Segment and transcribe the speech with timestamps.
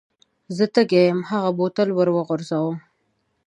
[0.55, 2.73] زه تږی یم هغه بوتل ور وغورځاوه.